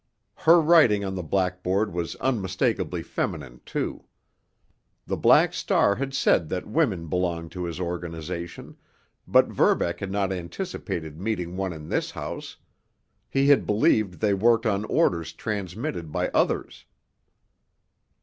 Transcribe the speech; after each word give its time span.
Her 0.33 0.59
writing 0.59 1.05
on 1.05 1.13
the 1.13 1.21
blackboard 1.21 1.93
was 1.93 2.15
unmistakably 2.15 3.03
feminine, 3.03 3.61
too. 3.67 4.05
The 5.05 5.15
Black 5.15 5.53
Star 5.53 5.97
had 5.97 6.15
said 6.15 6.49
that 6.49 6.65
women 6.67 7.05
belonged 7.05 7.51
to 7.51 7.65
his 7.65 7.79
organization, 7.79 8.77
but 9.27 9.49
Verbeck 9.49 9.99
had 9.99 10.09
not 10.11 10.31
anticipated 10.33 11.19
meeting 11.21 11.55
one 11.55 11.71
in 11.71 11.87
this 11.87 12.09
house; 12.09 12.57
he 13.29 13.49
had 13.49 13.67
believed 13.67 14.15
they 14.15 14.33
worked 14.33 14.65
on 14.65 14.85
orders 14.85 15.33
transmitted 15.33 16.11
by 16.11 16.29
others. 16.29 16.85